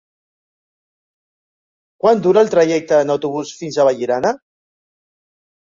[2.05, 4.35] Quant dura el trajecte en autobús fins a Vallirana?